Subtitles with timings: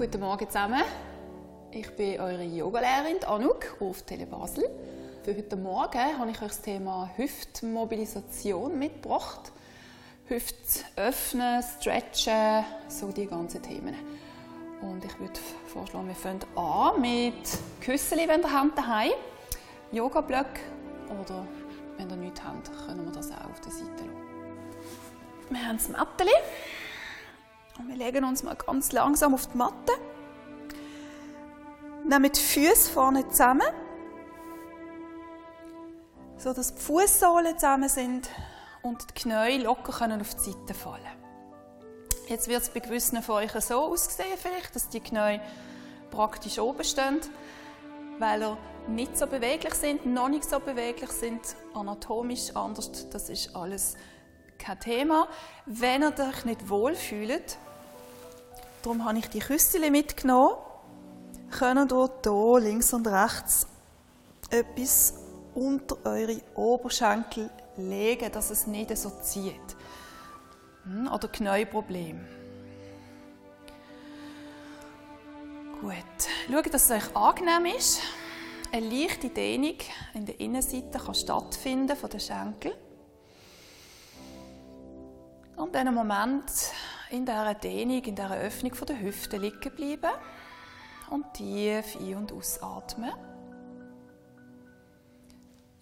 [0.00, 0.82] Guten Morgen zusammen.
[1.72, 4.64] Ich bin eure Yogalehrerin Anouk auf Tele Basel.
[5.22, 9.52] Für heute Morgen habe ich euch das Thema Hüftmobilisation mitgebracht.
[10.24, 13.94] Hüfte öffnen, stretchen, so die ganzen Themen.
[14.80, 17.34] Und ich würde vorschlagen, wir fangen an mit
[17.82, 19.12] Küsseli, wenn ihr habt daheim,
[19.92, 20.46] Yoga-Block
[21.10, 21.46] oder
[21.98, 25.50] wenn ihr nichts habt, können wir das auch auf der Seite lassen.
[25.50, 26.32] Wir haben das Mätteli
[27.80, 29.92] und wir legen uns mal ganz langsam auf die Matte.
[32.04, 33.66] Nehmen die Füße vorne zusammen,
[36.36, 38.28] so dass die Fußsohlen zusammen sind
[38.82, 41.04] und die Knie locker können auf die Seite fallen.
[42.28, 45.40] Jetzt wird es bei gewissen von euch so aussehen, vielleicht, dass die Knie
[46.10, 47.20] praktisch oben stehen,
[48.18, 48.58] weil er
[48.88, 51.40] nicht so beweglich sind, noch nicht so beweglich sind,
[51.74, 53.08] anatomisch anders.
[53.10, 53.96] Das ist alles
[54.58, 55.28] kein Thema.
[55.66, 57.58] Wenn ihr euch nicht wohlfühlt,
[58.82, 60.56] darum habe ich die Küssel mitgenommen,
[61.50, 63.66] könnt ihr hier links und rechts
[64.50, 65.14] etwas
[65.54, 69.76] unter eure Oberschenkel legen, dass es nicht so zieht.
[70.84, 72.26] Hm, oder Knieproblem.
[75.80, 75.94] Gut.
[76.50, 78.00] Schaut, dass es euch angenehm ist.
[78.72, 79.76] Eine leichte Dehnung
[80.14, 82.72] in der Innenseite kann stattfinden von den Schenkel.
[85.56, 86.50] Und in einem Moment
[87.10, 90.16] in dieser Dehnung, in dieser Öffnung der Hüfte liegen bleiben
[91.10, 93.12] und tief ein- und ausatmen.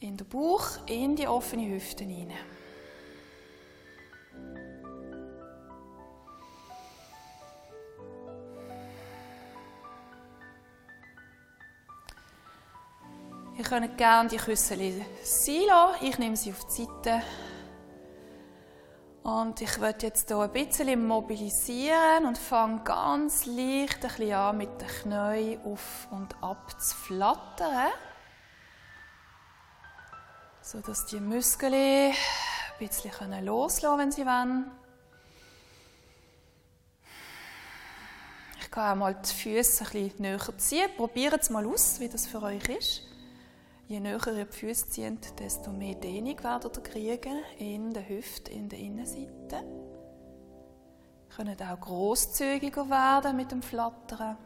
[0.00, 2.36] In den Bauch, in die offene Hüfte hinein.
[13.58, 14.78] Ihr könnt gerne die Küssel
[15.22, 15.96] sein.
[16.00, 17.22] Ich nehme sie auf die Seite.
[19.28, 24.56] Und ich werde jetzt hier ein bisschen mobilisieren und fange ganz leicht ein bisschen an,
[24.56, 27.92] mit den Knien auf und ab zu flattern.
[30.62, 32.14] Sodass die Muskeln ein
[32.78, 34.70] bisschen loslassen können, wenn sie wollen.
[38.62, 40.88] Ich kann auch mal die Füße ein bisschen näher ziehen.
[40.96, 43.02] Probiert es mal aus, wie das für euch ist.
[43.88, 48.52] Je näher ihr die Füße zieht, desto mehr Dehnung werdet ihr kriegen in der Hüfte,
[48.52, 49.64] in der Innenseite.
[51.30, 54.36] Ihr könnt auch grosszügiger werden mit dem Flattern.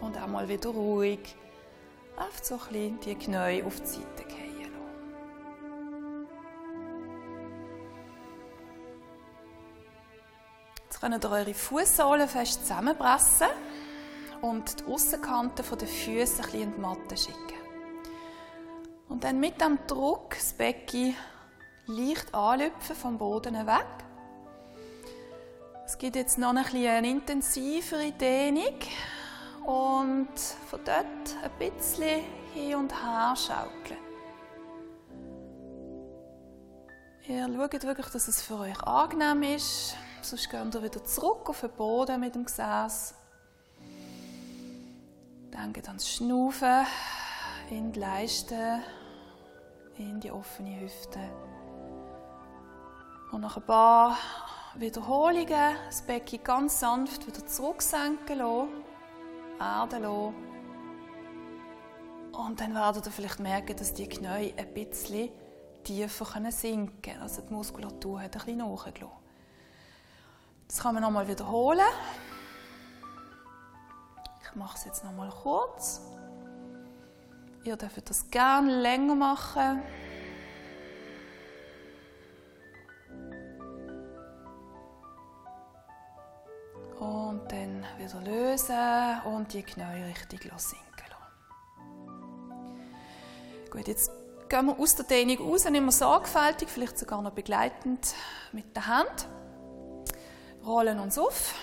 [0.00, 1.36] Und auch mal wieder ruhig
[2.16, 4.27] auf so ein bisschen die Knie auf die Seite
[11.00, 13.46] Jetzt könnt ihr eure Fußsohlen fest zusammenpressen
[14.42, 17.54] und die Aussenkante der Füße ein in die Matte schicken.
[19.08, 21.14] Und dann mit dem Druck das Becken
[21.86, 23.86] leicht anlüpfen vom Boden weg.
[25.86, 28.80] Es gibt jetzt noch ein eine intensivere Dehnung
[29.66, 30.36] und
[30.68, 34.00] von dort ein bisschen hin und her schaukeln.
[37.28, 39.94] Ihr schaut wirklich, dass es für euch angenehm ist.
[40.28, 43.14] Sonst geht ihr wieder zurück auf den Boden mit dem Gesäß.
[45.50, 46.84] Denkt ans Schnaufen
[47.70, 48.80] in die Leiste,
[49.96, 51.18] in die offene Hüfte.
[53.32, 54.18] Und nach ein paar
[54.74, 58.68] Wiederholungen das Becken ganz sanft wieder zurücksenken lassen,
[59.58, 60.34] erden lassen.
[62.32, 65.30] Und dann werdet ihr vielleicht merken, dass die Knie ein bisschen
[65.84, 67.22] tiefer sinken können.
[67.22, 69.17] Also die Muskulatur hat ein bisschen nachgelassen.
[70.68, 71.80] Das kann man nochmal wiederholen.
[74.42, 76.02] Ich mache es jetzt nochmal kurz.
[77.64, 79.82] Ihr dürft das gerne länger machen.
[87.00, 91.28] Und dann wieder lösen und die Knie richtig sinken lassen.
[93.70, 94.10] Gut, jetzt
[94.48, 98.14] gehen wir aus der Dehnung raus, nehmen wir sorgfältig, vielleicht sogar noch begleitend
[98.52, 99.28] mit der Hand
[100.68, 101.54] rollen uns auf.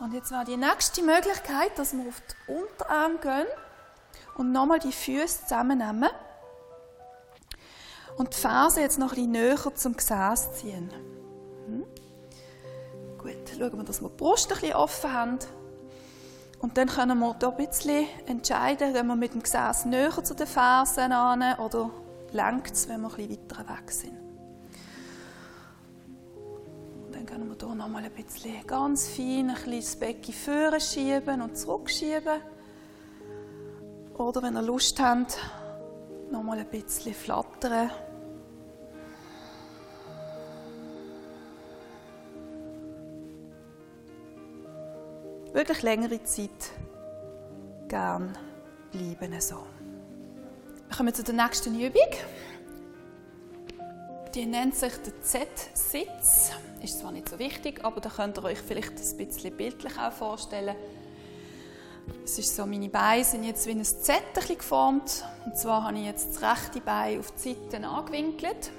[0.00, 3.46] Und jetzt war die nächste Möglichkeit, dass wir auf die Unterarm gehen
[4.36, 6.10] und nochmal die Füße zusammennehmen
[8.16, 10.90] und die Ferse jetzt noch ein näher zum Gesäß ziehen.
[11.66, 11.84] Hm?
[13.18, 15.38] Gut, schauen wir, dass wir die Brust ein bisschen offen haben.
[16.60, 20.34] Und dann können wir hier ein bisschen entscheiden, wenn wir mit dem Gesäß näher zu
[20.34, 21.90] den Fersen an oder
[22.32, 24.25] lenkt es, wenn wir ein bisschen weiter weg sind.
[27.26, 31.58] Können wir hier nochmal ein bisschen ganz fein ein bisschen das Becken vorne schieben und
[31.58, 32.40] zurückschieben.
[34.16, 35.38] Oder wenn ihr Lust habt,
[36.30, 37.90] Nochmal ein bisschen flattern.
[45.52, 46.50] Wirklich längere Zeit
[47.88, 48.36] gern
[48.90, 49.66] bleiben so.
[50.88, 52.10] Wir kommen zu der nächsten Übung.
[54.36, 56.52] Die nennt sich der Z-Sitz.
[56.82, 60.12] Ist zwar nicht so wichtig, aber da könnt ihr euch vielleicht ein bisschen bildlich auch
[60.12, 60.76] vorstellen.
[62.22, 65.24] Es ist so, meine Beine sind jetzt wie ein Z geformt.
[65.46, 68.70] Und zwar habe ich jetzt das rechte Bein auf die Seiten angewinkelt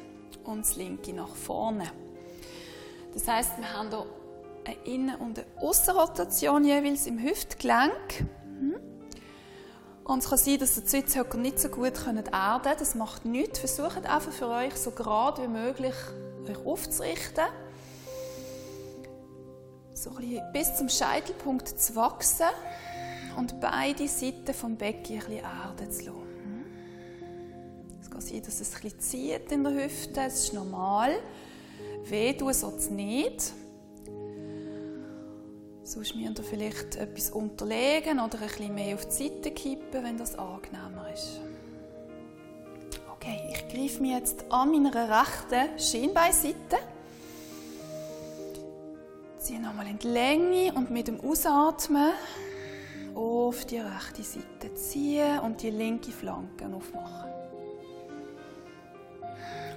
[0.44, 1.92] und das linke nach vorne.
[3.16, 4.06] Das heißt, wir haben hier
[4.64, 8.28] eine Innen- und eine Außenrotation jeweils im Hüftgelenk.
[10.08, 12.76] Und es kann sein, dass die Sitzhöcker nicht so gut erden können.
[12.80, 13.60] Das macht nichts.
[13.60, 15.94] Versucht einfach für euch so gerade wie möglich
[16.48, 17.44] euch aufzurichten.
[19.94, 22.46] So ein bis zum Scheitelpunkt zu wachsen
[23.36, 26.22] und beide Seiten vom Becken ein bisschen erden zu lassen.
[26.44, 26.66] Hm?
[28.02, 30.14] Es kann sein, dass es ein bisschen zieht in der Hüfte.
[30.14, 31.12] Das ist normal.
[32.06, 33.52] Weh tut es nicht.
[35.88, 40.18] Sonst müsst ihr vielleicht etwas unterlegen oder ein bisschen mehr auf die Seite kippen, wenn
[40.18, 41.40] das angenehmer ist.
[43.14, 46.78] Okay, ich greife mich jetzt an meiner rechten Schienbeinseite.
[49.38, 52.12] Ziehe nochmal in die Länge und mit dem Ausatmen
[53.16, 57.32] auf die rechte Seite ziehen und die linke Flanke aufmachen.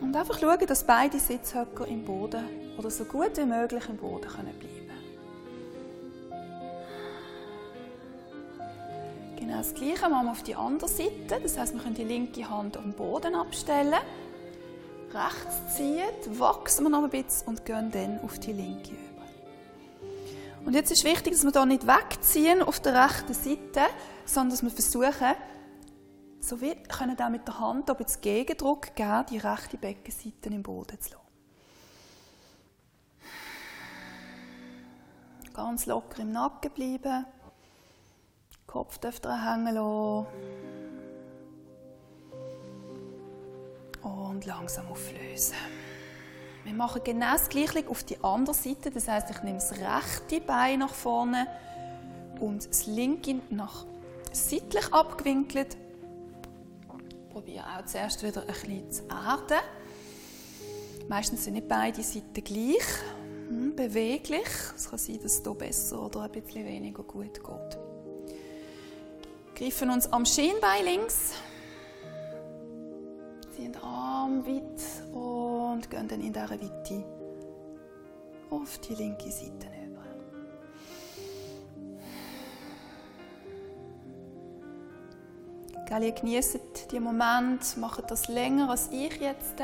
[0.00, 4.22] Und einfach schauen, dass beide Sitzhöcker im Boden oder so gut wie möglich im Boden
[4.22, 4.69] bleiben können.
[9.50, 11.40] Genau das Gleiche machen wir auf die andere Seite.
[11.42, 13.96] Das heißt, wir können die linke Hand auf den Boden abstellen.
[15.12, 19.24] Rechts ziehen, wachsen wir noch ein bisschen und gehen dann auf die linke über.
[20.64, 23.88] Und jetzt ist wichtig, dass wir hier nicht wegziehen auf der rechten Seite,
[24.24, 25.34] sondern dass wir versuchen,
[26.38, 30.62] so wie können auch mit der Hand ob jetzt Gegendruck geben, die rechte Beckenseite im
[30.62, 31.24] Boden zu lassen.
[35.52, 37.26] Ganz locker im Nacken bleiben.
[38.70, 40.26] Kopf dürft ihr hängen lassen.
[44.02, 45.56] Und langsam auflösen.
[46.62, 48.92] Wir machen genau das Gleiche auf die andere Seite.
[48.92, 51.48] Das heißt, ich nehme das rechte Bein nach vorne
[52.38, 53.86] und das linke nach
[54.30, 55.76] seitlich abgewinkelt.
[57.30, 59.58] Probiere auch zuerst wieder ein bisschen zu erden.
[61.08, 62.86] Meistens sind nicht beide Seiten gleich
[63.48, 64.46] hm, beweglich.
[64.76, 67.89] Es kann sein, dass es hier besser oder ein bisschen weniger gut geht
[69.60, 71.34] greifen uns am Schienbein links,
[73.54, 74.80] ziehen den Arm weit
[75.12, 77.04] und gehen dann in dieser Weite
[78.48, 80.02] auf die linke Seite über.
[86.00, 89.56] Ihr genießt den Moment, macht das länger als ich jetzt.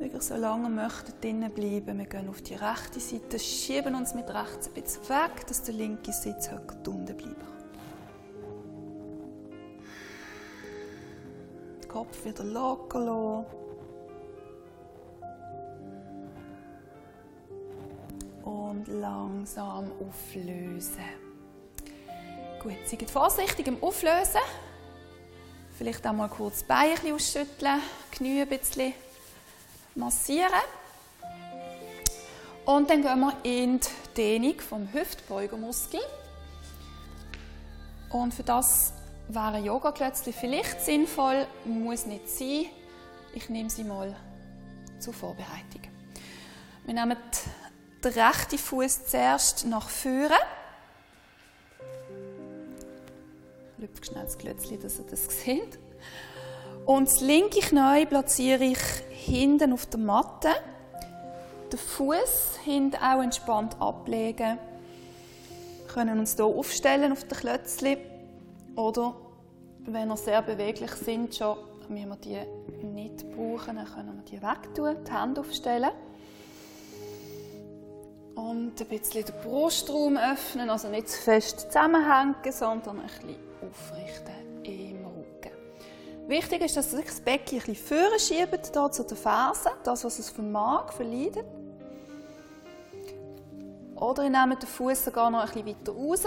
[0.00, 1.98] Wirklich so lange möchtet drinnen bleiben.
[1.98, 5.74] Wir gehen auf die rechte Seite, schieben uns mit rechts ein bisschen weg, dass der
[5.74, 7.59] linke Sitzhöcker unten bleibt.
[11.90, 13.46] Kopf wieder locker lassen.
[18.44, 21.04] Und langsam auflösen.
[22.62, 24.40] Gut, seid vorsichtig im Auflösen.
[25.76, 27.80] Vielleicht auch mal kurz die Beine ein ausschütteln,
[28.12, 28.92] Knie ein bisschen
[29.94, 30.62] massieren.
[32.66, 36.00] Und dann gehen wir in die Dehnung vom Hüftbeugermuskel.
[38.10, 38.92] Und für das
[39.34, 42.66] wären Yoga-Klötzchen vielleicht sinnvoll, muss nicht sein.
[43.34, 44.14] Ich nehme sie mal
[44.98, 45.82] zur Vorbereitung.
[46.84, 47.16] Wir nehmen
[48.02, 50.34] den rechten Fuß zuerst nach vorne.
[53.78, 55.78] Ich schnell das Klötzchen, dass ihr das seht.
[56.86, 58.78] Und das linke Knie platziere ich
[59.10, 60.50] hinten auf der Matte.
[61.72, 64.58] Den Fuß hinten auch entspannt ablegen.
[65.78, 68.09] Wir können uns hier aufstellen auf den Klötzchen
[68.80, 69.14] oder
[69.80, 71.56] wenn wir sehr beweglich sind, schon,
[71.88, 75.90] müssen wir die nicht brauchen, dann können wir die wegtun, die Hände aufstellen.
[78.34, 84.62] Und ein bisschen den Brustraum öffnen, also nicht zu fest zusammenhängen, sondern ein bisschen aufrichten
[84.62, 85.50] im Rücken.
[86.26, 90.04] Wichtig ist, dass sich das Becken ein bisschen vorne schiebt, hier zu den Fersen, das,
[90.04, 91.44] was es vermag, verleidet.
[93.96, 96.24] Oder ihr nehmt den Fuß sogar noch ein bisschen weiter raus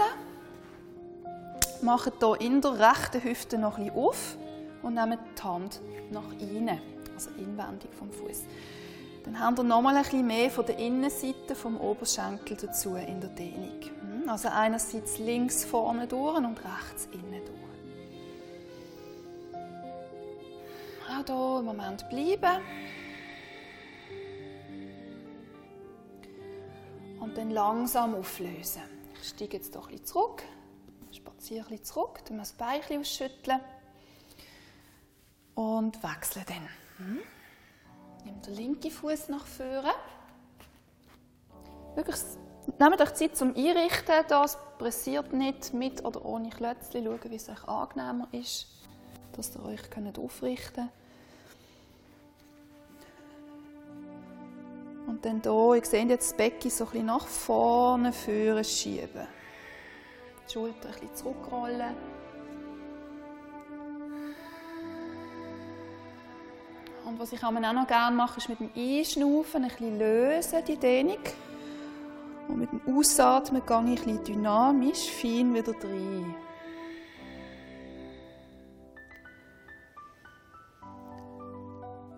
[1.84, 4.36] machen hier in der rechten Hüfte noch bisschen auf
[4.82, 6.80] und nehmen die Hand nach innen,
[7.14, 8.44] also inwendig vom Fuß.
[9.24, 13.30] Dann haben wir nochmal ein bisschen mehr von der Innenseite vom Oberschenkel dazu in der
[13.30, 13.80] Dehnung.
[14.00, 17.64] Hm, also einerseits links vorne durch und rechts innen durch.
[21.08, 22.60] Auch hier im Moment bleiben.
[27.20, 28.82] Und dann langsam auflösen.
[29.22, 30.42] Ich steige jetzt doch ein bisschen zurück,
[31.44, 33.60] spaziere ein zurück, dann das Bein ausschütteln
[35.54, 36.68] und wechsle dann.
[36.96, 37.20] Hm?
[38.24, 39.92] Nimm den linken Fuß nach vorne.
[41.94, 42.16] Wirklich,
[42.78, 44.24] nehmt euch Zeit zum Einrichten.
[44.28, 47.04] Das pressiert nicht mit oder ohne Klötzchen.
[47.04, 48.66] Schauen, wie es euch angenehmer ist,
[49.36, 49.82] dass ihr euch
[50.18, 50.90] aufrichten könnt.
[55.06, 59.26] Und dann hier, ihr seht jetzt das Becken so ein bisschen nach vorne führen, schieben.
[60.46, 61.94] Die Schulter ein bisschen zurückrollen.
[67.06, 70.76] Und was ich auch noch gerne mache, ist mit dem Einschnaufen ein bisschen lösen, die
[70.76, 71.18] Dehnung.
[72.48, 76.34] Und mit dem Ausatmen gehe ich ein bisschen dynamisch, fein wieder rein.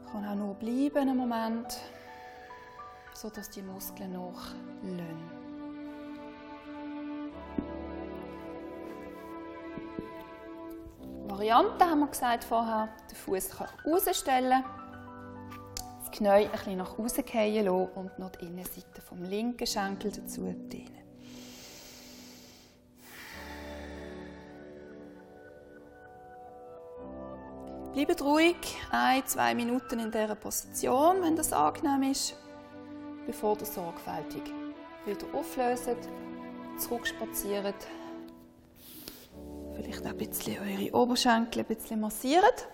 [0.05, 1.79] Ich kann auch nur bleiben einen Moment,
[3.13, 4.53] sodass die Muskeln noch
[11.27, 11.39] lösen.
[11.39, 13.51] Variante haben wir gesagt vorher, den Fuß
[13.85, 14.65] rausstellen
[16.17, 20.45] Knie ein bisschen nach außen fallen lassen und noch die Innenseite vom linken Schenkel dazu
[20.45, 21.03] dehnen.
[27.93, 28.57] Bleibt ruhig,
[28.91, 32.35] ein, zwei Minuten in dieser Position, wenn das angenehm ist,
[33.27, 34.43] bevor ihr sorgfältig
[35.05, 35.97] wieder auflöst,
[36.79, 37.87] zurückspaziert,
[39.77, 42.69] vielleicht auch ein bisschen eure Oberschenkel ein bisschen massiert.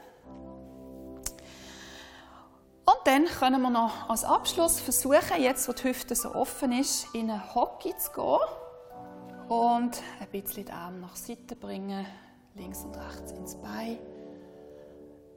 [2.85, 7.07] Und dann können wir noch als Abschluss versuchen, jetzt wo die Hüfte so offen ist,
[7.15, 12.07] in eine Hockey zu gehen und ein bisschen die Arme nach Seite bringen,
[12.55, 13.99] links und rechts ins Bein.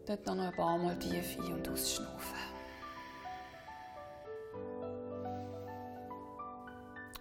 [0.05, 2.37] Dort noch ein paar Mal tief ein- und ausschnaufen.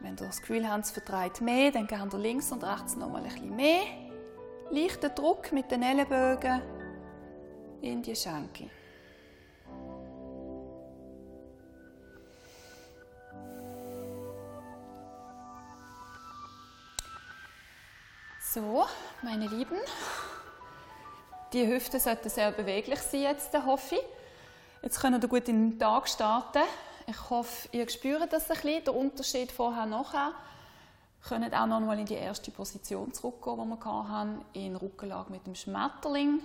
[0.01, 3.09] Wenn ihr das Gefühl habt, es vertreibt mehr, dann gehen ihr links und rechts noch
[3.09, 4.04] mal ein bisschen mehr.
[4.75, 6.61] Leichter Druck mit den Ellenbogen
[7.81, 8.69] in die Schenkel.
[18.53, 18.85] So,
[19.23, 19.79] meine Lieben,
[21.53, 24.03] die Hüfte sollten sehr beweglich sein jetzt, hoffe ich.
[24.83, 26.65] Jetzt können wir gut in den Tag starten.
[27.07, 30.33] Ich hoffe, ihr spürt das ein bisschen, den Unterschied vorher nachher.
[31.27, 35.47] Könnt auch noch mal in die erste Position zurückgehen, die wir hatten, in Rückenlage mit
[35.47, 36.41] dem Schmetterling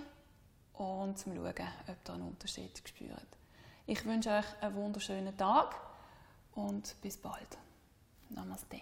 [0.72, 3.26] und zum Schauen, ob ihr einen Unterschied spürt.
[3.86, 5.76] Ich wünsche euch einen wunderschönen Tag
[6.54, 7.58] und bis bald.
[8.30, 8.80] Namaste.